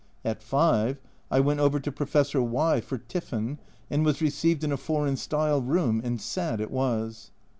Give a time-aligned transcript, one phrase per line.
[0.25, 0.99] At 5
[1.29, 5.61] I went over to Professor Y" for tiffin," and was received in a foreign style
[5.61, 7.29] room, and sad it was.